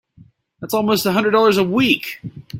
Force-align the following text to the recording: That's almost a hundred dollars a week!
That's 0.59 0.73
almost 0.73 1.05
a 1.05 1.11
hundred 1.11 1.31
dollars 1.31 1.57
a 1.57 1.63
week! 1.63 2.19